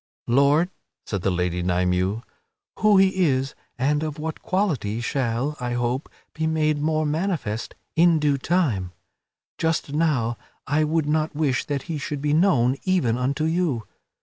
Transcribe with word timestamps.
"Lord," 0.25 0.71
said 1.05 1.21
the 1.21 1.29
Lady 1.29 1.61
Nymue, 1.61 2.23
"who 2.79 2.97
he 2.97 3.23
is, 3.23 3.53
and 3.77 4.01
of 4.01 4.17
what 4.17 4.41
quality, 4.41 4.99
shall, 4.99 5.55
I 5.59 5.73
hope, 5.73 6.09
be 6.33 6.47
made 6.47 6.79
manifest 6.81 7.75
in 7.95 8.17
due 8.17 8.39
time; 8.39 8.93
just 9.59 9.93
now 9.93 10.39
I 10.65 10.85
would 10.85 11.05
not 11.05 11.35
wish 11.35 11.65
that 11.65 11.83
he 11.83 11.99
should 11.99 12.19
be 12.19 12.33
known 12.33 12.77
even 12.83 13.15
unto 13.15 13.43
you. 13.45 13.83